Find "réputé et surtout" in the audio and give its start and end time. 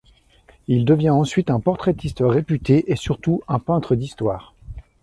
2.25-3.43